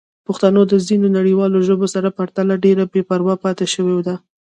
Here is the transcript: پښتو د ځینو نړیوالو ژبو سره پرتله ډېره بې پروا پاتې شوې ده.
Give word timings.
پښتو 0.25 0.61
د 0.67 0.73
ځینو 0.87 1.07
نړیوالو 1.17 1.65
ژبو 1.67 1.85
سره 1.93 2.15
پرتله 2.17 2.53
ډېره 2.65 2.83
بې 2.91 3.01
پروا 3.09 3.35
پاتې 3.43 3.65
شوې 3.73 3.97
ده. 4.07 4.15